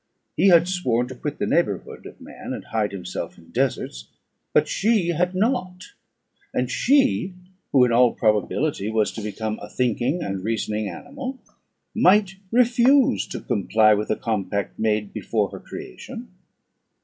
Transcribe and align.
He 0.35 0.47
had 0.47 0.67
sworn 0.67 1.07
to 1.09 1.13
quit 1.15 1.37
the 1.37 1.45
neighbourhood 1.45 2.07
of 2.07 2.19
man, 2.19 2.53
and 2.53 2.63
hide 2.65 2.91
himself 2.91 3.37
in 3.37 3.51
deserts; 3.51 4.07
but 4.51 4.67
she 4.67 5.09
had 5.09 5.35
not; 5.35 5.89
and 6.55 6.71
she, 6.71 7.35
who 7.71 7.85
in 7.85 7.91
all 7.91 8.11
probability 8.15 8.89
was 8.89 9.11
to 9.11 9.21
become 9.21 9.59
a 9.61 9.69
thinking 9.69 10.23
and 10.23 10.43
reasoning 10.43 10.89
animal, 10.89 11.37
might 11.93 12.37
refuse 12.51 13.27
to 13.27 13.41
comply 13.41 13.93
with 13.93 14.09
a 14.09 14.15
compact 14.15 14.79
made 14.79 15.13
before 15.13 15.51
her 15.51 15.59
creation. 15.59 16.29